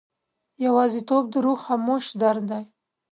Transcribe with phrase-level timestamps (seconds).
[0.65, 2.63] یوازیتوب د روح خاموش درد دی.